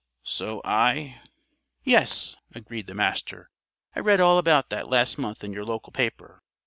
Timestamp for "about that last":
4.39-5.19